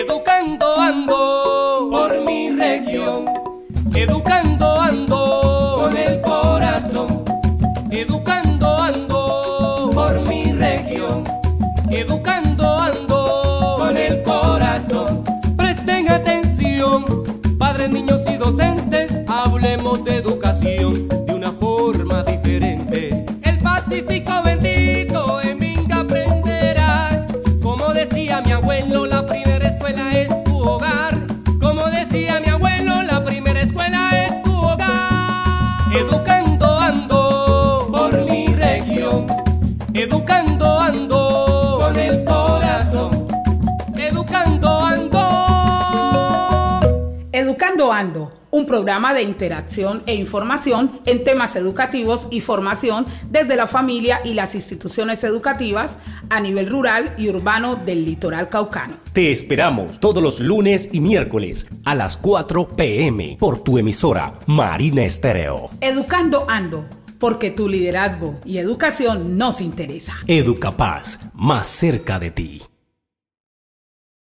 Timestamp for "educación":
20.18-20.47, 68.58-69.38